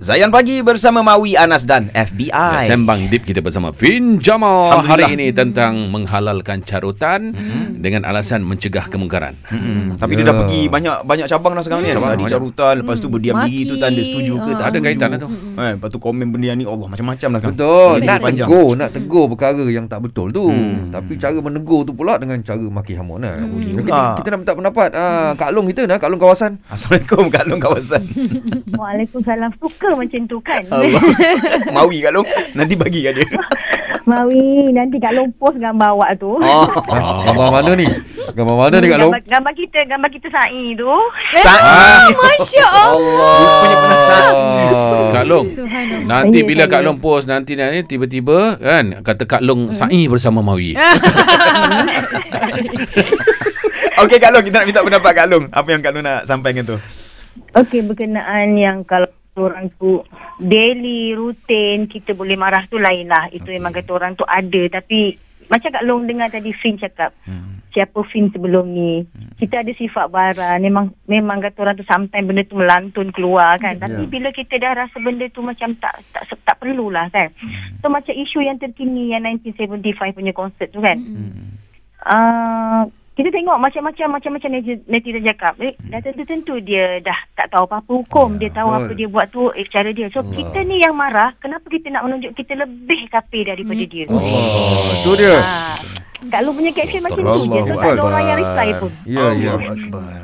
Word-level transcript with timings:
Zayan 0.00 0.32
Pagi 0.32 0.64
bersama 0.64 1.04
Mawi 1.04 1.36
Anas 1.36 1.62
dan 1.62 1.92
FBI. 1.92 2.64
Sembang 2.64 3.06
Deep 3.06 3.20
kita 3.22 3.38
bersama 3.38 3.68
Fin 3.70 4.16
Jamal 4.16 4.80
hari 4.80 5.12
ini 5.12 5.28
tentang 5.30 5.92
menghalalkan 5.92 6.64
carutan 6.64 7.36
dengan 7.76 8.02
alasan 8.02 8.40
mencegah 8.40 8.88
kemungkaran. 8.88 9.36
Hmm, 9.44 10.00
tapi 10.00 10.16
dia 10.16 10.24
dah 10.24 10.36
pergi 10.38 10.66
banyak 10.66 11.04
banyak 11.04 11.28
cabang 11.28 11.52
dah 11.52 11.60
sekarang 11.60 11.84
ni. 11.84 11.92
kan. 11.92 12.00
Cabang, 12.00 12.12
Tadi 12.12 12.24
carutan, 12.26 12.74
lepas 12.80 12.96
tu 12.96 13.08
berdiam 13.08 13.36
Maki. 13.36 13.44
diri 13.46 13.60
tu 13.62 13.74
tanda 13.76 14.00
setuju 14.00 14.34
ke 14.38 14.50
Ah. 14.50 14.56
tak 14.56 14.64
Ada 14.64 14.72
setuju. 14.72 14.86
kaitan 14.88 15.08
lah 15.10 15.18
tu. 15.18 15.28
Eh, 15.54 15.70
lepas 15.76 15.88
tu 15.90 15.98
komen 15.98 16.26
benda 16.30 16.50
ni 16.50 16.64
Allah 16.64 16.88
macam-macam 16.88 17.28
lah 17.28 17.38
sekarang. 17.38 17.54
Betul. 17.54 17.92
Jadi 17.92 18.06
Nak 18.08 18.18
panjang. 18.18 18.48
tegur, 18.48 18.68
nak 18.74 18.90
tegur 18.90 19.24
perkara 19.28 19.64
yang 19.68 19.84
tak 19.84 20.00
betul 20.00 20.26
tu. 20.30 20.44
Hmm. 20.48 20.88
Tapi 20.88 21.12
cara 21.14 21.36
menegur 21.36 21.84
tu 21.84 21.92
pula 21.92 22.16
dengan 22.16 22.40
cara 22.40 22.56
maki 22.62 22.96
hamun 22.96 23.20
lah. 23.20 23.36
Boleh 23.38 23.68
Kita, 23.68 23.80
juga. 23.84 24.00
kita 24.16 24.28
nak 24.28 24.38
minta 24.40 24.52
pendapat 24.56 24.88
ah, 24.96 25.36
Kak 25.36 25.52
Long 25.52 25.68
kita 25.68 25.84
nak 25.84 26.00
Kak 26.00 26.08
Long 26.08 26.16
kawasan. 26.18 26.56
Assalamualaikum 26.66 27.28
Kak 27.28 27.44
Long 27.44 27.60
kawasan. 27.60 28.02
Waalaikumsalam. 28.80 29.52
Suka 29.60 29.89
macam 29.96 30.20
tu 30.26 30.38
kan. 30.42 30.62
Allah. 30.72 31.02
Mawi 31.70 32.02
Kak 32.02 32.12
Long. 32.14 32.26
Nanti 32.54 32.74
bagi 32.74 33.00
kat 33.06 33.14
dia. 33.18 33.26
Mawi, 34.10 34.74
nanti 34.74 34.98
Kak 34.98 35.14
Long 35.14 35.30
post 35.38 35.60
gambar 35.60 35.94
awak 35.94 36.18
tu. 36.18 36.34
Oh. 36.34 36.66
Ah, 36.90 37.22
gambar 37.30 37.48
mana 37.62 37.70
ni? 37.78 37.86
Gambar 38.34 38.56
mana 38.58 38.76
ni 38.82 38.86
Kak 38.90 38.98
Long? 38.98 39.12
Gambar, 39.14 39.22
gambar 39.30 39.52
kita, 39.54 39.78
gambar 39.86 40.10
kita 40.10 40.28
sa'i 40.32 40.74
tu. 40.74 40.90
Sa'i. 41.38 42.10
Masya 42.10 42.66
Allah. 42.66 43.36
Rupanya 43.38 43.76
pernah 43.78 44.00
sa'i. 44.02 44.44
Kak 45.10 45.24
Long. 45.30 45.46
Subhanallah. 45.46 46.06
Nanti 46.08 46.38
bila. 46.42 46.64
Kak 46.70 46.82
Long 46.86 46.98
post 47.02 47.26
nanti 47.26 47.58
nanti 47.58 47.82
tiba-tiba 47.86 48.54
kan 48.58 49.02
kata 49.02 49.26
Kak 49.26 49.42
Long 49.42 49.70
sa'i 49.70 50.06
bersama 50.06 50.42
Mawi. 50.42 50.74
Okey 54.00 54.18
Kak 54.18 54.30
Long, 54.32 54.44
kita 54.44 54.64
nak 54.64 54.66
minta 54.66 54.80
pendapat 54.82 55.12
Kak 55.12 55.26
Long. 55.28 55.44
Apa 55.52 55.68
yang 55.70 55.82
Kak 55.84 55.92
Long 55.94 56.04
nak 56.04 56.24
sampaikan 56.26 56.64
tu? 56.66 56.76
Okey, 57.54 57.82
berkenaan 57.82 58.54
yang 58.58 58.82
kalau 58.86 59.10
orang 59.38 59.70
tu 59.78 60.02
daily 60.42 61.14
rutin 61.14 61.86
kita 61.86 62.16
boleh 62.18 62.34
marah 62.34 62.66
tu 62.66 62.80
lain 62.80 63.06
lah. 63.06 63.30
Itu 63.30 63.46
memang 63.46 63.70
kata 63.70 63.90
orang 63.94 64.12
tu 64.18 64.26
ada. 64.26 64.62
Tapi 64.80 65.14
macam 65.50 65.70
Kak 65.74 65.86
Long 65.86 66.06
dengar 66.06 66.30
tadi 66.30 66.54
Fin 66.54 66.78
cakap. 66.78 67.10
Hmm. 67.26 67.58
Siapa 67.70 68.02
Fin 68.10 68.30
sebelum 68.30 68.70
ni. 68.70 69.06
Kita 69.38 69.62
ada 69.62 69.72
sifat 69.74 70.10
baran. 70.10 70.58
Memang 70.62 70.94
memang 71.06 71.38
kata 71.42 71.58
orang 71.62 71.76
tu 71.78 71.86
sometimes 71.86 72.26
benda 72.26 72.42
tu 72.46 72.58
melantun 72.58 73.10
keluar 73.14 73.58
kan. 73.58 73.78
Tapi 73.78 74.06
Ya. 74.06 74.10
bila 74.10 74.28
kita 74.34 74.58
dah 74.58 74.74
rasa 74.74 74.96
benda 74.98 75.26
tu 75.30 75.42
macam 75.42 75.74
tak 75.78 76.02
tak 76.14 76.26
tak 76.42 76.56
perlulah 76.58 77.06
kan. 77.10 77.30
So 77.82 77.90
macam 77.90 78.14
isu 78.14 78.42
yang 78.42 78.58
terkini 78.58 79.14
yang 79.14 79.22
1975 79.26 80.14
punya 80.14 80.34
konsert 80.34 80.70
tu 80.70 80.82
kan. 80.82 80.98
Uh, 82.00 82.88
kita 83.20 83.36
tengok 83.36 83.60
macam-macam 83.60 84.16
macam-macam 84.16 84.50
netizen, 84.88 85.28
cakap. 85.28 85.52
Eh, 85.60 85.76
dah 85.92 86.00
tentu-tentu 86.00 86.56
dia 86.64 87.04
dah 87.04 87.20
tak 87.36 87.52
tahu 87.52 87.68
apa-apa 87.68 87.92
hukum. 88.00 88.40
Dia 88.40 88.48
tahu 88.48 88.72
betul. 88.72 88.80
apa 88.80 88.92
dia 88.96 89.08
buat 89.12 89.26
tu 89.28 89.42
eh, 89.52 89.68
cara 89.68 89.92
dia. 89.92 90.08
So 90.08 90.24
kita 90.24 90.64
ni 90.64 90.80
yang 90.80 90.96
marah, 90.96 91.36
kenapa 91.36 91.68
kita 91.68 91.92
nak 91.92 92.08
menunjuk 92.08 92.32
kita 92.32 92.56
lebih 92.56 93.12
kapi 93.12 93.44
daripada 93.44 93.84
dia? 93.84 94.08
Oh, 94.08 94.16
tu 95.04 95.12
dia. 95.20 95.36
Ah, 95.36 95.76
Kak 96.32 96.40
Lu 96.48 96.56
punya 96.56 96.72
caption 96.72 97.04
macam 97.04 97.20
tu 97.20 97.44
je. 97.44 97.60
Allahu 97.60 97.68
So 97.68 97.74
tak 97.76 97.92
ada 97.92 98.02
orang 98.08 98.24
yang 98.24 98.38
reply 98.40 98.68
pun. 98.80 98.90
Ya, 99.04 99.26
ya. 99.36 99.52
Akbar. 99.60 100.20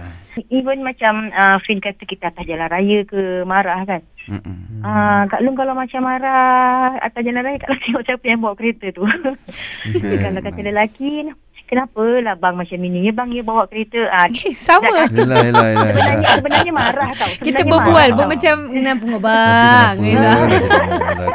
Even 0.53 0.85
macam 0.85 1.33
uh, 1.33 1.57
Fin 1.65 1.81
kata 1.81 2.05
kita 2.05 2.29
atas 2.33 2.45
jalan 2.49 2.69
raya 2.69 3.05
ke 3.05 3.45
marah 3.45 3.85
kan. 3.85 4.05
Mm-mm. 4.27 4.85
Ah, 4.85 5.25
Kak 5.29 5.41
Long 5.45 5.57
kalau 5.57 5.73
macam 5.73 6.01
marah 6.01 6.97
atas 7.01 7.21
jalan 7.25 7.45
raya 7.45 7.61
Kak 7.61 7.73
Long 7.73 7.83
tengok 7.85 8.05
siapa 8.09 8.25
yang 8.25 8.41
bawa 8.41 8.57
kereta 8.57 8.89
tu. 8.93 9.05
Okey. 9.05 10.17
kalau 10.25 10.41
kata 10.41 10.61
lelaki 10.65 11.29
Kenapa 11.67 11.99
lah 11.99 12.35
bang 12.35 12.55
macam 12.55 12.79
ini? 12.81 12.99
Ya 13.03 13.13
bang, 13.13 13.29
ya 13.29 13.43
bawa 13.43 13.67
kereta. 13.67 13.99
Ah, 14.09 14.31
Sama. 14.57 14.87
Yelah, 15.11 15.43
yelah, 15.43 15.67
yelah. 15.67 15.87
sebenarnya, 15.89 16.29
sebenarnya 16.37 16.73
marah 16.73 17.11
tau. 17.13 17.27
Kita 17.33 17.43
Sebenarnya 17.59 17.67
berbual 17.69 17.93
marah 18.07 18.17
pun 18.17 18.27
macam 18.29 18.55
nak 18.77 18.97
pengobang. 18.97 19.95
Yelah. 19.99 20.37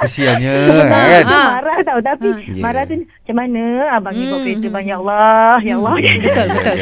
Kesiannya 0.02 0.56
Ah, 0.82 1.06
kan. 1.20 1.26
Ha. 1.28 1.42
marah 1.52 1.78
tau 1.84 2.00
Tapi 2.02 2.28
Ya. 2.48 2.60
marah 2.60 2.84
tu 2.84 2.96
Macam 2.98 3.36
mana 3.38 3.62
Abang 3.92 4.14
ni 4.14 4.24
bawa 4.24 4.34
Hmm. 4.34 4.46
kereta 4.46 4.68
banyak 4.72 4.96
Allah 4.98 5.56
Ya 5.62 5.74
Allah 5.76 5.94
Betul, 6.00 6.46
betul. 6.50 6.76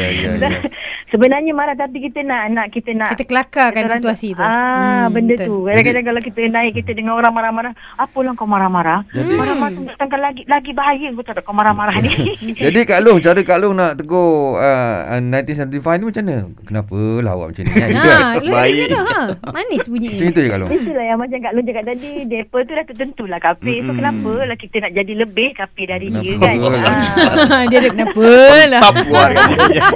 Ya, 1.10 1.12
ya, 1.12 1.18
ya. 1.18 1.18
Sebenarnya 1.40 1.52
marah 1.52 1.74
Tapi 1.74 1.98
kita 2.00 2.22
nak 2.22 2.42
nak 2.50 2.66
Kita 2.70 2.90
nak 2.92 3.10
Kita 3.10 3.24
kelakarkan 3.24 3.82
orang 3.84 3.98
situasi 3.98 4.28
tu. 4.32 4.40
Ah, 4.40 4.78
Hmm, 5.00 5.12
benda 5.12 5.34
betul. 5.34 5.46
tu. 5.48 5.56
Kadang-kadang 5.64 6.04
kalau 6.04 6.20
kita 6.20 6.40
naik 6.46 6.72
kita 6.76 6.90
dengar 6.92 7.14
orang 7.16 7.32
marah-marah, 7.32 7.72
apalah 7.96 8.32
kau 8.32 8.44
marah-marah? 8.44 9.00
Jadi- 9.10 9.32
Marah-marah 9.32 9.72
tu 9.72 9.82
datangkan 9.82 10.20
lagi 10.20 10.42
lagi 10.46 10.70
bahaya 10.70 11.08
kau 11.10 11.24
tak 11.24 11.34
ada 11.34 11.42
kau 11.42 11.52
marah-marah 11.52 11.96
ni. 11.98 12.12
Jadi 12.60 12.78
Kak 12.84 13.00
Long, 13.00 13.18
cara 13.18 13.40
Kak 13.40 13.58
Long 13.58 13.74
nak 13.74 13.96
tegur 13.96 14.56
uh, 14.56 15.18
1975 15.18 15.72
ni 15.72 16.04
macam 16.04 16.22
mana? 16.22 16.36
Kenapa 16.62 16.96
lah 17.18 17.32
awak 17.32 17.46
macam 17.50 17.62
ni? 17.62 17.72
Gitu 17.72 17.80
kan? 17.80 17.88
Ha, 17.90 18.44
Baik. 18.44 18.86
tu, 18.86 19.00
ha. 19.00 19.20
Manis 19.50 19.84
bunyi. 19.86 20.08
Macam 20.12 20.26
itu 20.28 20.38
je 20.38 20.48
Kak 20.48 20.58
Long. 20.58 20.70
Itulah 20.70 21.04
yang 21.06 21.18
macam 21.18 21.38
Kak 21.40 21.52
Long 21.52 21.64
cakap 21.64 21.84
tadi, 21.86 22.10
depa 22.24 22.58
tu 22.60 22.72
dah 22.72 22.84
tertentulah 22.84 23.38
kafe. 23.40 23.72
So 23.80 23.90
kenapa 23.90 24.30
lah 24.44 24.56
kita 24.56 24.76
nak 24.78 24.92
jadi 24.92 25.12
lebih 25.16 25.48
kafe 25.54 25.82
dari 25.84 26.06
dia 26.12 26.32
kan? 26.36 26.54
lah? 26.60 26.82
Ah. 26.84 27.62
Dia 27.70 27.78
ada 27.78 27.88
kenapa 27.90 28.24
lah. 28.66 28.80
Tap 28.80 28.94
keluar 29.00 29.28
kat 29.30 29.42
sini. 29.48 29.76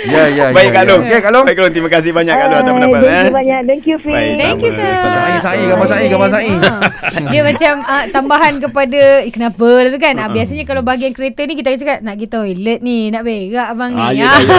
Ya, 0.00 0.29
ya, 0.32 0.44
Baik 0.50 0.66
ya, 0.66 0.72
Kak 0.72 0.82
ya. 0.82 0.88
Long. 0.88 1.00
Okey 1.00 1.18
Kak 1.18 1.30
Long. 1.30 1.44
Baik 1.44 1.54
Kak 1.54 1.62
Long, 1.62 1.72
terima 1.72 1.88
kasih 1.88 2.10
banyak 2.10 2.34
Kak 2.34 2.46
Long 2.46 2.60
atas 2.60 2.72
pendapat 2.72 2.98
Thank 3.00 3.10
eh. 3.10 3.22
you 3.22 3.32
banyak. 3.32 3.60
Thank 3.62 3.84
you, 3.84 3.96
Fin. 3.96 4.12
Baik, 4.12 4.34
Thank 4.36 4.60
you. 4.60 4.72
Kak. 4.72 4.94
Sama. 4.96 5.10
Sa'i, 5.10 5.36
sa'i, 5.40 5.62
gambar 5.66 5.86
sa'i, 5.86 6.04
gambar 6.06 6.28
sa'i. 6.30 6.52
Ha. 6.52 6.72
Dia 7.26 7.40
macam 7.42 7.72
uh, 7.82 8.04
tambahan 8.10 8.52
kepada 8.58 9.00
eh, 9.20 9.30
kenapa 9.30 9.68
lah 9.78 9.90
tu 9.90 9.98
kan. 9.98 10.14
Uh, 10.16 10.28
biasanya 10.30 10.64
kalau 10.64 10.80
bahagian 10.80 11.12
kereta 11.12 11.40
ni 11.42 11.54
kita 11.54 11.68
cakap 11.76 11.98
nak 12.00 12.14
pergi 12.14 12.28
toilet 12.28 12.78
ni, 12.80 13.08
nak 13.08 13.22
berak 13.22 13.66
abang 13.68 13.90
ni. 13.92 14.00
Ah, 14.00 14.12
ya, 14.12 14.26
Ah. 14.26 14.38
ya, 14.38 14.46
ya. 14.46 14.58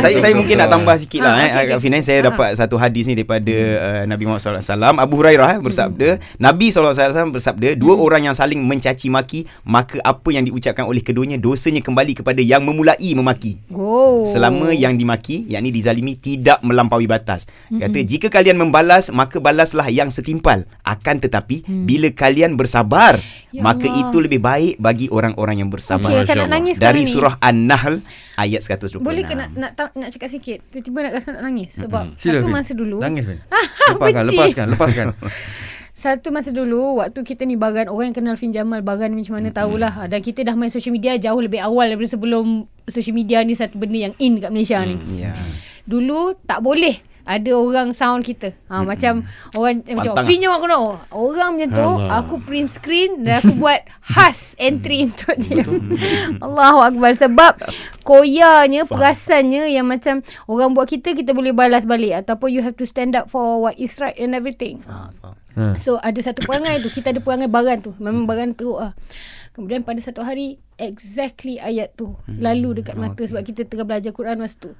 saya 0.04 0.16
saya 0.20 0.34
mungkin 0.34 0.56
nak 0.56 0.68
tambah 0.68 0.94
sikit 0.96 1.20
lah 1.20 1.32
Ah, 1.32 1.40
eh. 1.40 1.50
Agak 1.50 1.76
okey. 1.76 1.82
Finan 1.82 2.00
saya 2.00 2.18
Ah. 2.20 2.24
dapat 2.28 2.48
satu 2.54 2.76
hadis 2.76 3.04
ni 3.04 3.14
daripada 3.14 3.54
uh, 3.54 4.02
Nabi 4.04 4.22
Muhammad 4.24 4.60
SAW 4.60 4.94
Abu 4.94 5.14
Hurairah 5.16 5.48
eh, 5.50 5.60
bersabda 5.60 6.08
Nabi 6.36 6.66
SAW 6.68 6.94
bersabda 7.30 7.74
dua 7.74 7.94
orang 7.94 8.24
yang 8.24 8.34
saling 8.34 8.60
mencaci 8.60 9.08
maki 9.08 9.40
maka 9.62 9.98
apa 10.00 10.28
yang 10.28 10.42
diucapkan 10.42 10.84
oleh 10.84 11.00
keduanya 11.00 11.36
dosanya 11.36 11.80
kembali 11.80 12.12
kepada 12.14 12.38
yang 12.38 12.60
memulai 12.60 13.10
memaki 13.12 13.58
Oh. 13.70 14.22
selama 14.24 14.70
yang 14.84 14.94
dimaki 14.94 15.44
yakni 15.46 15.68
dizalimi 15.70 16.14
tidak 16.14 16.60
melampaui 16.60 17.04
batas. 17.04 17.48
Kata 17.66 17.98
jika 17.98 18.28
kalian 18.28 18.54
membalas 18.54 19.08
maka 19.08 19.38
balaslah 19.38 19.88
yang 19.88 20.08
setimpal. 20.08 20.62
Akan 20.82 21.16
tetapi 21.16 21.64
bila 21.64 22.08
kalian 22.10 22.54
bersabar 22.54 23.16
Ya 23.48 23.62
maka 23.62 23.86
Allah. 23.86 24.02
itu 24.04 24.16
lebih 24.18 24.38
baik 24.38 24.76
bagi 24.76 25.08
orang-orang 25.08 25.58
yang 25.58 25.70
bersabar. 25.70 26.22
Kan 26.22 26.36
nak 26.36 26.36
Allah. 26.36 26.52
nangis 26.52 26.76
dari 26.76 27.02
surah 27.04 27.40
An-Nahl 27.40 28.04
ayat 28.34 28.60
126 28.60 28.98
Boleh 28.98 29.22
ke 29.22 29.32
nak 29.32 29.54
nak 29.54 29.72
ta- 29.72 29.94
nak 29.94 30.10
cakap 30.10 30.28
sikit? 30.28 30.58
Tiba-tiba 30.68 30.98
nak 31.00 31.12
rasa 31.14 31.28
nak 31.32 31.42
nangis? 31.44 31.70
Sebab 31.72 32.04
Sila, 32.14 32.38
satu 32.38 32.48
masa 32.48 32.72
dulu 32.72 32.98
Nangis. 32.98 33.24
Ah, 33.84 33.94
Lepaskan, 33.94 34.22
lepaskan, 34.26 34.66
lepaskan. 34.70 35.06
Satu 35.94 36.34
masa 36.34 36.50
dulu 36.50 36.98
waktu 36.98 37.22
kita 37.22 37.46
ni 37.46 37.54
Baran 37.54 37.86
orang 37.86 38.10
yang 38.10 38.18
kenal 38.18 38.34
Fin 38.34 38.50
Jamal 38.50 38.82
Baran 38.82 39.14
ni 39.14 39.22
macam 39.22 39.38
mana 39.38 39.54
tahulah. 39.54 40.10
Dan 40.10 40.18
kita 40.26 40.42
dah 40.42 40.58
main 40.58 40.66
social 40.66 40.90
media 40.90 41.14
jauh 41.14 41.38
lebih 41.38 41.62
awal 41.62 41.86
daripada 41.86 42.18
sebelum 42.18 42.66
social 42.90 43.14
media 43.14 43.46
ni 43.46 43.54
satu 43.54 43.78
benda 43.78 44.10
yang 44.10 44.14
in 44.18 44.42
kat 44.42 44.50
Malaysia 44.50 44.82
ni. 44.82 44.98
ya. 45.22 45.30
Dulu 45.86 46.34
tak 46.42 46.66
boleh 46.66 46.98
ada 47.24 47.50
orang 47.56 47.96
sound 47.96 48.24
kita. 48.24 48.52
Ha 48.68 48.84
macam 48.84 49.24
orang 49.56 49.80
eh, 49.88 49.96
macam 49.96 50.12
Pantang 50.12 50.28
Fin 50.28 50.38
Jamal 50.44 50.60
kena 50.60 50.76
orang 51.12 51.50
macam 51.56 51.68
tu 51.72 51.88
Allah. 51.88 52.20
aku 52.20 52.34
print 52.44 52.68
screen 52.68 53.24
dan 53.24 53.40
aku 53.40 53.56
buat 53.56 53.80
khas 54.12 54.52
entry 54.60 55.08
untuk 55.08 55.34
dia. 55.40 55.64
Allahu 56.44 56.80
akbar 56.84 57.16
sebab 57.16 57.56
koyanya 58.04 58.84
perasannya 58.84 59.72
yang 59.72 59.88
macam 59.88 60.20
orang 60.46 60.76
buat 60.76 60.88
kita 60.88 61.16
kita 61.16 61.32
boleh 61.32 61.56
balas 61.56 61.88
balik 61.88 62.24
ataupun 62.24 62.52
you 62.52 62.60
have 62.60 62.76
to 62.76 62.84
stand 62.84 63.16
up 63.16 63.32
for 63.32 63.64
what 63.64 63.74
is 63.80 63.96
right 63.98 64.16
and 64.20 64.36
everything. 64.36 64.84
Ha. 64.84 65.08
Ha. 65.54 65.78
So 65.78 66.02
ada 66.02 66.18
satu 66.18 66.42
perangai 66.42 66.82
tu 66.82 66.90
Kita 66.90 67.14
ada 67.14 67.22
perangai 67.22 67.46
baran 67.46 67.78
tu 67.78 67.94
Memang 68.02 68.26
baran 68.26 68.58
teruk 68.58 68.74
lah 68.74 68.92
Kemudian 69.54 69.86
pada 69.86 70.02
satu 70.02 70.26
hari 70.26 70.58
Exactly 70.74 71.62
ayat 71.62 71.94
tu. 71.94 72.18
Lalu 72.26 72.82
dekat 72.82 72.98
mata 72.98 73.22
Sebab 73.22 73.46
kita 73.46 73.62
tengah 73.62 73.86
belajar 73.86 74.10
Quran 74.10 74.42
masa 74.42 74.58
tu. 74.58 74.70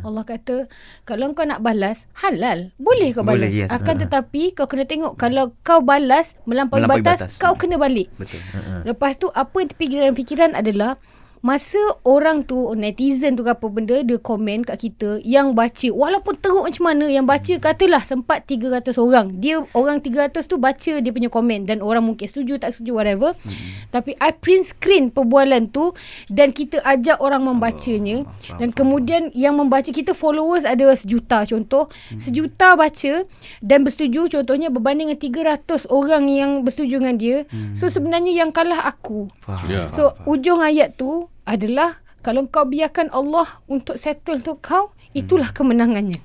Allah 0.00 0.24
kata 0.24 0.72
Kalau 1.04 1.36
kau 1.36 1.44
nak 1.44 1.60
balas 1.60 2.08
Halal. 2.16 2.72
Boleh 2.80 3.12
kau 3.12 3.20
Boleh, 3.20 3.52
balas. 3.52 3.52
yes. 3.52 3.68
Akan 3.68 4.00
tetapi 4.00 4.56
Kau 4.56 4.64
kena 4.64 4.88
tengok 4.88 5.20
Kalau 5.20 5.52
kau 5.60 5.84
balas 5.84 6.32
Melampaui, 6.48 6.88
Melampaui 6.88 7.04
batas, 7.04 7.28
batas. 7.28 7.36
Kau 7.36 7.52
kena 7.60 7.76
balik. 7.76 8.08
Betul. 8.16 8.40
Lepas 8.88 9.20
tu 9.20 9.28
Apa 9.28 9.60
yang 9.60 9.68
terfikiran-fikiran 9.68 10.56
adalah 10.56 10.96
Masa 11.44 11.76
orang 12.08 12.40
tu 12.40 12.72
Netizen 12.72 13.36
tu 13.36 13.44
ke 13.44 13.52
apa 13.52 13.68
benda 13.68 14.00
Dia 14.00 14.16
komen 14.16 14.64
kat 14.64 14.80
kita 14.80 15.20
Yang 15.20 15.52
baca. 15.52 15.88
Walaupun 15.92 16.40
teruk 16.40 16.64
macam 16.64 16.84
mana 16.88 17.04
Yang 17.04 17.26
baca 17.28 17.54
katalah 17.60 18.00
Sempat 18.00 18.48
300 18.48 18.96
orang. 18.96 19.44
Dia 19.44 19.60
orang 19.76 20.00
300 20.00 20.40
tu 20.48 20.56
Baca 20.56 20.92
dia 21.04 21.12
punya 21.12 21.28
komen. 21.28 21.68
Dan 21.68 21.84
orang 21.84 22.00
mungkin 22.00 22.24
setuju 22.24 22.56
Tak 22.56 22.72
setuju 22.72 22.96
whatever. 22.96 23.36
Hmm. 23.36 23.52
Tapi 23.92 24.16
I 24.16 24.32
print 24.32 24.72
screen 24.72 25.12
Perbualan 25.12 25.68
tu 25.68 25.92
Dan 26.32 26.56
kita 26.56 26.80
ajak 26.80 27.20
orang 27.20 27.44
membacanya. 27.44 28.24
Dan 28.56 28.72
kemudian 28.72 29.28
Yang 29.36 29.54
membaca 29.60 29.90
Kita 29.92 30.16
followers 30.16 30.64
ada 30.64 30.96
sejuta 30.96 31.44
contoh. 31.44 31.92
Hmm. 31.92 32.16
Sejuta 32.24 32.72
baca 32.72 33.28
Dan 33.60 33.84
bersetuju 33.84 34.32
Contohnya 34.32 34.72
berbanding 34.72 35.12
dengan 35.12 35.60
300 35.60 35.92
orang 35.92 36.24
Yang 36.24 36.50
bersetuju 36.64 37.04
dengan 37.04 37.16
dia. 37.20 37.36
Hmm. 37.52 37.76
So 37.76 37.92
sebenarnya 37.92 38.32
yang 38.32 38.48
kalah 38.48 38.88
aku. 38.88 39.28
Ya. 39.68 39.92
So 39.92 40.16
ujung 40.24 40.64
ayat 40.64 40.96
tu 40.96 41.28
adalah 41.44 42.00
kalau 42.24 42.48
kau 42.48 42.64
biarkan 42.64 43.12
Allah 43.12 43.44
untuk 43.68 44.00
settle 44.00 44.40
untuk 44.40 44.64
kau, 44.64 44.96
itulah 45.12 45.52
kemenangannya. 45.52 46.20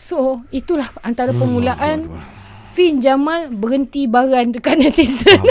So 0.00 0.40
itulah 0.48 0.88
antara 1.04 1.36
permulaan 1.36 2.08
Fin 2.72 3.04
Jamal 3.04 3.52
berhenti 3.52 4.08
baran 4.08 4.56
dekat 4.56 4.80
netizen. 4.80 5.44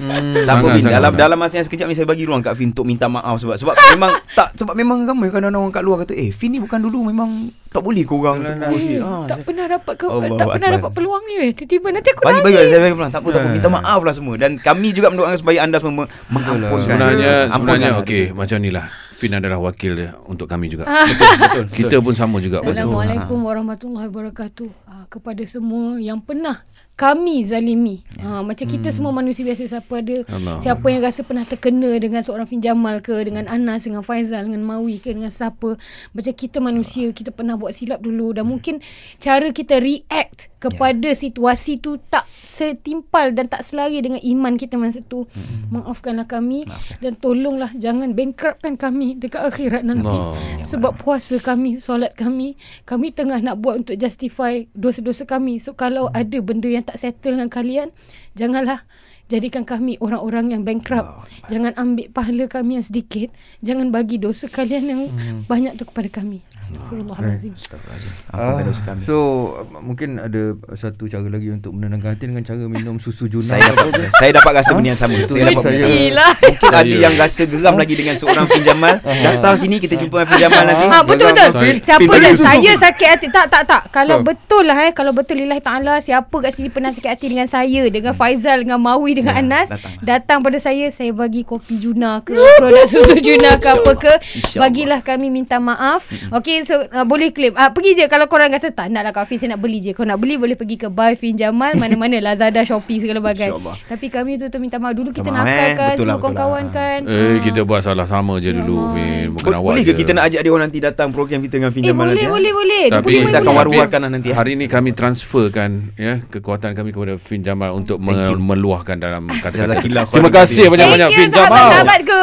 Hmm. 0.00 0.32
Tak 0.40 0.48
apa 0.50 0.58
Sangat, 0.58 0.72
Fin 0.72 0.82
sangat 0.82 0.96
dalam 0.96 1.10
sangat. 1.10 1.20
dalam 1.20 1.38
masa 1.38 1.54
yang 1.54 1.66
sekejap 1.66 1.86
ni 1.86 1.94
saya 1.94 2.04
bagi 2.04 2.24
ruang 2.24 2.40
kat 2.40 2.54
Fin 2.54 2.70
untuk 2.70 2.82
minta 2.82 3.06
maaf 3.06 3.36
sebab 3.36 3.54
sebab 3.54 3.74
memang 3.94 4.12
tak 4.32 4.56
sebab 4.56 4.72
memang 4.72 5.04
ramai 5.04 5.28
kadang-kadang 5.28 5.60
orang 5.60 5.72
kat 5.72 5.82
luar 5.82 5.96
kata 6.00 6.12
eh 6.14 6.30
Fin 6.30 6.50
ni 6.50 6.58
bukan 6.58 6.80
dulu 6.80 7.04
memang 7.04 7.30
tak 7.68 7.80
boleh 7.80 8.02
kau 8.02 8.18
orang. 8.18 8.42
Eh, 8.42 8.98
Ah, 8.98 9.22
tak 9.24 9.46
pernah 9.46 9.62
dapat 9.64 9.94
ke, 9.94 10.02
Allah 10.02 10.34
tak 10.34 10.46
pernah 10.50 10.70
dapat 10.74 10.90
peluang 10.90 11.22
ni 11.22 11.34
weh. 11.38 11.50
Tiba-tiba 11.52 11.88
nanti 11.92 12.08
aku 12.10 12.20
bagi 12.20 12.34
nangis. 12.34 12.46
bagi 12.50 12.66
saya 12.66 12.80
bagi 12.80 12.94
peluang. 12.94 13.12
Tak 13.12 13.20
apa 13.20 13.28
tak 13.30 13.40
apa 13.40 13.48
minta 13.52 13.68
maaf 13.70 14.00
lah 14.00 14.10
semua 14.10 14.34
dan 14.34 14.50
kami 14.56 14.88
juga 14.90 15.06
mendoakan 15.08 15.36
supaya 15.36 15.58
anda 15.60 15.78
semua 15.78 15.94
me- 16.00 16.10
mengampunkan. 16.28 16.82
Sebenarnya 16.82 17.32
sebenarnya 17.48 17.90
okey 18.00 18.22
saya. 18.26 18.34
macam 18.34 18.56
ni 18.58 18.70
lah. 18.70 18.86
Fin 19.12 19.36
adalah 19.36 19.60
wakil 19.60 19.92
dia 19.94 20.16
untuk 20.24 20.48
kami 20.48 20.66
juga. 20.66 20.88
betul. 20.88 21.68
Kita 21.68 22.00
pun 22.00 22.16
sama 22.16 22.40
juga. 22.40 22.58
Assalamualaikum 22.58 23.38
warahmatullahi 23.38 24.08
wabarakatuh. 24.08 24.70
Ah, 24.82 25.04
kepada 25.06 25.44
semua 25.44 26.00
yang 26.00 26.18
pernah 26.18 26.64
kami 26.94 27.40
zalimi. 27.42 28.00
Ha, 28.18 28.40
macam 28.40 28.64
kita 28.64 28.88
semua 28.88 29.08
manusia 29.10 29.40
biasa 29.40 29.68
siapa 29.90 30.06
ada 30.06 30.16
Allah. 30.30 30.56
siapa 30.62 30.86
yang 30.86 31.02
rasa 31.02 31.20
pernah 31.26 31.42
terkena 31.42 31.90
dengan 31.98 32.22
seorang 32.22 32.46
Fin 32.46 32.62
Jamal 32.62 33.02
ke 33.02 33.18
dengan 33.26 33.50
Anas 33.50 33.82
dengan 33.90 34.06
Faizal 34.06 34.46
dengan 34.46 34.62
Mawi 34.62 35.02
ke 35.02 35.10
dengan 35.10 35.34
siapa. 35.34 35.74
Macam 36.14 36.32
kita 36.38 36.62
manusia 36.62 37.10
kita 37.10 37.34
pernah 37.34 37.58
buat 37.58 37.74
silap 37.74 37.98
dulu 37.98 38.30
dan 38.30 38.46
mungkin 38.46 38.78
cara 39.18 39.50
kita 39.50 39.82
react 39.82 40.46
kepada 40.60 41.16
situasi 41.16 41.80
tu 41.80 41.96
tak 42.12 42.28
setimpal 42.44 43.32
dan 43.32 43.48
tak 43.48 43.64
selari 43.64 43.98
dengan 44.04 44.20
iman 44.22 44.54
kita 44.54 44.78
masa 44.78 45.02
tu. 45.02 45.26
Maafkanlah 45.74 46.28
kami 46.30 46.68
dan 47.02 47.18
tolonglah 47.18 47.72
jangan 47.74 48.14
bankruptkan 48.14 48.78
kami 48.78 49.18
dekat 49.18 49.42
akhirat 49.42 49.82
nanti. 49.82 50.06
Allah. 50.06 50.62
Sebab 50.62 51.00
puasa 51.00 51.40
kami, 51.40 51.80
solat 51.80 52.12
kami, 52.14 52.60
kami 52.84 53.10
tengah 53.10 53.40
nak 53.40 53.58
buat 53.58 53.82
untuk 53.82 53.96
justify 53.96 54.60
dosa-dosa 54.76 55.24
kami. 55.24 55.58
So 55.58 55.72
kalau 55.72 56.12
ada 56.12 56.38
benda 56.44 56.68
yang 56.68 56.84
tak 56.84 57.00
settle 57.00 57.40
dengan 57.40 57.48
kalian, 57.48 57.88
janganlah 58.36 58.84
jadikan 59.30 59.62
kami 59.62 59.94
orang-orang 59.96 60.50
yang 60.50 60.62
bankrupt. 60.62 61.06
Jangan 61.46 61.72
ambil 61.74 62.10
pahala 62.10 62.44
kami 62.46 62.76
yang 62.76 62.84
sedikit. 62.84 63.30
Jangan 63.60 63.88
bagi 63.88 64.18
dosa 64.18 64.44
kalian 64.44 64.84
yang 64.84 65.00
banyak 65.46 65.78
tu 65.78 65.86
kepada 65.86 66.10
kami. 66.12 66.42
Astagfirullahalazim. 66.60 67.54
Astagfirullahalazim. 67.54 68.12
Ah, 68.28 68.36
Ampunkan 68.36 68.64
dosa 68.66 68.82
kami. 68.84 69.02
so 69.02 69.16
uh, 69.56 69.80
mungkin 69.80 70.18
ada 70.18 70.42
satu 70.74 71.06
cara 71.06 71.24
lagi 71.24 71.48
untuk 71.48 71.72
menenangkan 71.72 72.12
hati 72.12 72.26
dengan 72.26 72.42
cara 72.42 72.60
minum 72.62 72.98
susu 72.98 73.26
juna. 73.26 73.46
Saya 73.48 73.70
dapat 73.70 74.12
saya 74.12 74.30
dapat 74.34 74.52
rasa 74.52 74.70
benda 74.74 74.88
yang 74.88 75.00
sama. 75.00 75.14
Itu 75.16 75.32
Saya 75.32 75.44
dapat 75.48 75.62
saya- 75.62 75.78
rasa. 76.12 76.26
Mungkin 76.42 76.70
ada 76.74 76.94
yang 76.98 77.14
rasa 77.16 77.42
geram 77.46 77.74
lagi 77.76 77.94
dengan 77.94 78.14
seorang 78.14 78.44
Fin 78.44 78.60
Jamal. 78.60 78.94
Datang 79.30 79.54
sini 79.56 79.78
kita 79.78 79.94
jumpa 79.96 80.16
dengan 80.18 80.28
Fin 80.28 80.38
Jamal 80.38 80.62
nanti. 80.64 80.86
Ha 80.86 80.98
betul 81.00 81.28
betul. 81.30 81.50
Siapa 81.80 82.12
susu. 82.28 82.42
saya 82.42 82.72
sakit 82.76 83.06
hati. 83.08 83.26
Tak 83.30 83.46
tak 83.46 83.62
tak. 83.64 83.82
Kalau 83.88 84.12
Oh. 84.12 84.26
betul 84.26 84.66
lah 84.66 84.76
eh, 84.82 84.92
kalau 84.92 85.12
betul 85.12 85.38
lillahi 85.38 85.60
taala 85.60 85.96
siapa 85.98 86.34
kat 86.36 86.50
sini 86.50 86.68
pernah 86.68 86.90
sakit 86.90 87.08
hati 87.08 87.26
dengan 87.26 87.46
saya, 87.46 87.86
dengan 87.88 88.10
Faizal, 88.10 88.60
dengan 88.60 88.76
Mawi, 88.76 89.16
dengan 89.20 89.28
Ya, 89.30 89.38
Anas, 89.38 89.68
datang. 89.70 89.92
datang 90.00 90.38
pada 90.40 90.58
saya 90.58 90.88
saya 90.88 91.12
bagi 91.12 91.42
kopi 91.42 91.76
Juna 91.76 92.20
ke, 92.20 92.32
produk 92.58 92.84
susu 92.84 93.16
Juna 93.16 93.56
ke 93.56 93.68
apa 93.70 93.92
ke, 93.94 94.12
bagilah 94.54 95.00
kami 95.00 95.28
minta 95.28 95.58
maaf. 95.58 96.02
Okey 96.30 96.62
so 96.62 96.80
uh, 96.82 97.04
boleh 97.04 97.30
claim. 97.30 97.52
Uh, 97.52 97.70
pergi 97.70 97.94
je 97.94 98.04
kalau 98.06 98.26
korang 98.26 98.48
rasa 98.48 98.68
tak 98.68 98.88
nak 98.88 99.02
lah 99.02 99.12
Kak 99.12 99.24
Fin 99.24 99.36
saya 99.36 99.50
nak 99.50 99.60
beli 99.60 99.78
je. 99.78 99.92
Kau 99.92 100.02
nak 100.02 100.16
beli 100.16 100.34
boleh 100.34 100.54
pergi 100.54 100.76
ke 100.76 100.88
Buy 100.88 101.14
Fin 101.14 101.34
Jamal 101.34 101.74
mana-mana 101.74 102.16
Lazada, 102.26 102.60
Shopee 102.60 102.98
segala 102.98 103.20
bagai. 103.20 103.52
Tapi 103.86 104.06
kami 104.08 104.36
tu 104.36 104.46
tu 104.46 104.58
minta 104.58 104.76
maaf 104.76 104.92
dulu 104.92 105.10
kita 105.10 105.28
nakal 105.28 105.46
eh. 105.46 105.74
kan 105.74 105.94
Betul 105.94 106.06
lah, 106.06 106.16
semua 106.16 106.24
betul 106.24 106.34
kawan-kawan 106.34 106.64
lah. 106.64 106.72
kan. 106.72 107.00
Eh 107.04 107.18
Ah. 107.20 107.36
kita 107.40 107.60
buat 107.62 107.80
salah 107.80 108.04
sama 108.04 108.34
je 108.38 108.50
dulu 108.50 108.76
Fin. 108.90 109.28
Bukan 109.32 109.52
awak 109.52 109.70
Boleh 109.70 109.84
ke 109.84 109.92
kita 109.94 110.10
nak 110.10 110.24
ajak 110.26 110.40
dia 110.40 110.50
orang 110.50 110.64
nanti 110.64 110.80
datang 110.80 111.08
program 111.10 111.40
kita 111.40 111.54
dengan 111.56 111.70
Fin 111.70 111.82
Eh 111.82 111.88
Jamal 111.88 112.04
boleh 112.04 112.14
nanti? 112.14 112.24
ah? 112.24 112.32
boleh 112.32 112.52
boleh. 112.52 112.84
Tapi 112.90 113.08
Kita 113.10 113.28
akan 113.30 113.42
tapi 113.42 113.56
war-warkan 113.56 114.00
lah 114.00 114.10
nanti, 114.10 114.28
eh. 114.28 114.34
Hari 114.34 114.52
ni 114.54 114.66
kami 114.66 114.90
transferkan 114.90 115.70
ya 115.94 116.22
kekuatan 116.24 116.72
kami 116.72 116.90
kepada 116.90 117.14
Fin 117.16 117.40
Jamal 117.40 117.70
untuk 117.72 118.00
meluahkan 118.00 118.96
dalam 119.10 119.26
kata-kata. 119.26 119.58
Jazakillah 119.76 120.02
Terima 120.08 120.30
kasih 120.30 120.64
banyak-banyak 120.66 121.08
Fin 121.08 121.18
Thank 121.20 121.26
you 121.26 121.36
Jamal. 121.36 121.50
sahabat-sahabatku. 121.50 122.22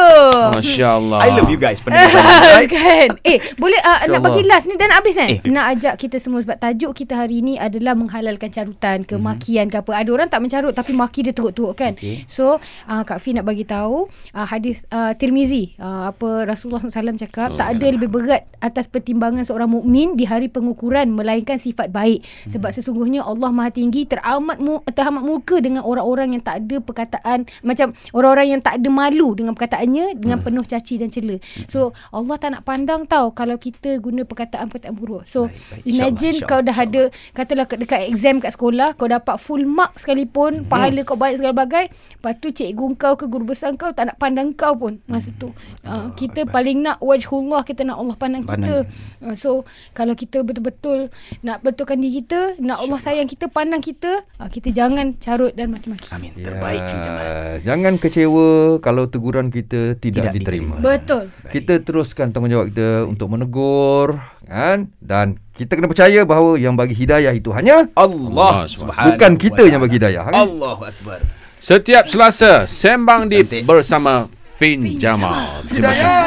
Masya-Allah. 0.56 1.18
I 1.20 1.28
love 1.30 1.48
you 1.48 1.56
guys. 1.56 1.78
Kan 2.68 3.08
Eh 3.22 3.38
boleh 3.54 3.80
uh, 3.80 4.08
Nak 4.08 4.20
bagi 4.20 4.42
last 4.42 4.66
ni 4.66 4.74
Dan 4.74 4.90
habis 4.90 5.14
kan 5.14 5.28
Eh. 5.28 5.40
Nak 5.44 5.64
ajak 5.74 5.94
kita 5.96 6.16
semua 6.16 6.40
Sebab 6.40 6.56
tajuk 6.56 6.92
kita 6.94 7.16
hari 7.16 7.40
ni 7.40 7.56
Adalah 7.56 7.92
menghalalkan 7.92 8.48
carutan 8.48 8.76
Mhm. 8.98 9.08
Kemakian 9.08 9.66
ke 9.68 9.78
apa 9.78 9.92
Ada 9.94 10.10
orang 10.10 10.28
tak 10.28 10.40
mencarut 10.40 10.72
Tapi 10.72 10.92
maki 10.92 11.20
dia 11.22 11.32
teruk-teruk 11.32 11.74
kan 11.74 11.90
Okay. 11.90 12.22
So 12.24 12.58
uh, 12.86 13.02
Kak 13.02 13.18
Fi 13.18 13.32
nak 13.32 13.44
bagi 13.44 13.62
tahu 13.62 14.06
uh, 14.32 14.46
Hadis 14.46 14.86
uh, 14.88 15.12
Tirmizi 15.12 15.74
uh, 15.76 16.08
Apa 16.08 16.46
Rasulullah 16.46 16.80
SAW 16.80 17.18
cakap 17.18 17.50
Tak 17.50 17.68
ada 17.68 17.86
lebih 17.88 18.08
berat 18.08 18.46
Atas 18.58 18.86
pertimbangan 18.86 19.42
seorang 19.42 19.68
mukmin 19.68 20.14
Di 20.14 20.24
hari 20.24 20.46
pengukuran 20.46 21.10
Melainkan 21.10 21.56
sifat 21.56 21.90
baik 21.90 22.22
Sebab 22.46 22.70
sesungguhnya 22.70 23.22
Allah 23.22 23.50
Maha 23.50 23.70
Tinggi 23.70 24.04
Teramat 24.04 24.58
mu, 24.58 24.80
teramat 24.88 25.20
muka 25.20 25.58
Dengan 25.58 25.82
orang-orang 25.82 26.32
yang 26.32 26.42
tak 26.42 26.62
ada 26.62 26.77
perkataan 26.80 27.46
Macam 27.60 27.90
orang-orang 28.12 28.48
yang 28.50 28.60
tak 28.60 28.78
ada 28.78 28.88
malu 28.88 29.32
Dengan 29.32 29.52
perkataannya 29.52 30.14
Dengan 30.14 30.40
penuh 30.40 30.62
caci 30.62 30.96
dan 30.96 31.08
cela. 31.08 31.36
So 31.66 31.90
Allah 32.10 32.36
tak 32.36 32.50
nak 32.52 32.62
pandang 32.62 33.04
tau 33.04 33.30
Kalau 33.30 33.56
kita 33.56 33.98
guna 33.98 34.22
perkataan-perkataan 34.22 34.94
buruk. 34.94 35.24
So 35.24 35.46
Baik, 35.46 35.56
baik. 35.70 35.82
imagine 35.86 36.36
kau 36.42 36.60
dah 36.60 36.74
ada 36.74 37.02
Katalah 37.32 37.64
kat- 37.64 37.80
dekat 37.80 38.00
exam 38.06 38.38
kat 38.38 38.52
sekolah 38.52 38.94
Kau 38.94 39.06
dapat 39.06 39.36
full 39.36 39.62
mark 39.62 39.96
sekalipun 39.96 40.64
Pahala 40.64 41.02
kau 41.02 41.14
baik 41.14 41.38
segala 41.38 41.54
bagai 41.56 41.88
Lepas 41.88 42.32
tu 42.38 42.48
cikgu 42.48 42.86
kau 42.96 43.14
ke 43.14 43.26
guru 43.26 43.46
besar 43.46 43.74
kau 43.74 43.90
Tak 43.90 44.08
nak 44.08 44.16
pandang 44.16 44.52
kau 44.52 44.74
pun. 44.74 44.98
Masa 45.06 45.30
tu 45.34 45.50
uh, 45.82 46.10
Kita 46.12 46.44
paling 46.44 46.80
nak 46.80 46.98
wajhullah 46.98 47.62
Kita 47.62 47.82
nak 47.82 47.96
Allah 47.96 48.16
pandang 48.16 48.42
kita. 48.44 48.86
Uh, 49.20 49.34
So 49.34 49.62
Kalau 49.92 50.12
kita 50.12 50.40
betul-betul 50.40 51.08
Nak 51.40 51.62
betulkan 51.62 51.98
diri 51.98 52.20
kita 52.20 52.56
Nak 52.58 52.78
Allah 52.78 52.98
sayang 52.98 53.26
kita 53.26 53.46
Pandang 53.46 53.78
kita 53.78 54.24
uh, 54.36 54.48
Kita 54.48 54.68
jangan 54.68 55.14
carut 55.18 55.52
dan 55.52 55.70
maki-maki. 55.70 56.08
Amin. 56.10 56.32
Terbaik 56.58 56.82
Fin 56.90 56.98
Jamal. 57.06 57.22
Ya, 57.22 57.38
Jangan 57.62 57.94
kecewa 58.02 58.50
kalau 58.82 59.06
teguran 59.06 59.46
kita 59.54 59.94
tidak, 59.94 60.30
Tidak 60.30 60.34
diterima. 60.34 60.74
Betul 60.82 61.30
Kita 61.54 61.78
teruskan 61.78 62.34
tanggungjawab 62.34 62.66
kita 62.74 63.06
untuk 63.06 63.30
menegur 63.30 64.18
kan 64.48 64.88
dan 64.98 65.38
kita 65.54 65.76
kena 65.76 65.86
percaya 65.86 66.24
bahawa 66.24 66.56
yang 66.56 66.72
bagi 66.74 66.96
hidayah 66.96 67.36
itu 67.36 67.52
hanya 67.52 67.84
Allah 67.92 68.64
Allah 68.64 68.64
subhanahu 68.64 69.14
bukan 69.14 69.32
kita 69.36 69.62
yang 69.68 69.78
bagi 69.78 70.00
hidayah 70.00 70.22
kan? 70.24 70.34
Allahu 70.34 70.82
akbar. 70.88 71.18
Setiap 71.60 72.08
Selasa 72.08 72.64
Sembang 72.64 73.28
Deep 73.28 73.46
Cantik. 73.46 73.62
bersama 73.68 74.26
Fin 74.58 74.82
Jamal. 74.98 75.62
Terima 75.70 75.94
kasih. 75.94 76.24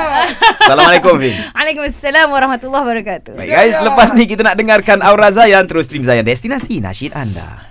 Assalamualaikum 0.63 1.17
Fin. 1.19 1.35
Waalaikumsalam 1.57 2.27
warahmatullahi 2.31 2.83
wabarakatuh 2.87 3.33
Baik 3.35 3.49
guys, 3.51 3.75
lepas 3.81 4.09
ni 4.15 4.23
kita 4.29 4.45
nak 4.45 4.55
dengarkan 4.55 5.03
Aura 5.03 5.33
Zayan 5.33 5.67
terus 5.67 5.89
stream 5.89 6.05
Zayan 6.05 6.23
destinasi 6.23 6.79
nasyid 6.79 7.11
anda. 7.11 7.70